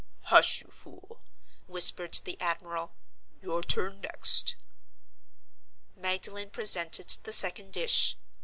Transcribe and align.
"Hush! 0.33 0.61
you 0.63 0.71
fool," 0.71 1.21
whispered 1.67 2.15
the 2.25 2.41
admiral. 2.41 2.93
"Your 3.39 3.61
turn 3.61 4.01
next!" 4.01 4.55
Magdalen 5.95 6.49
presented 6.49 7.09
the 7.21 7.31
second 7.31 7.71
dish. 7.71 8.17